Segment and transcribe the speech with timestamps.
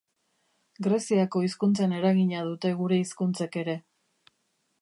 [0.87, 3.81] Greziako hizkuntzaren eragina dute gure hizkuntzek ere.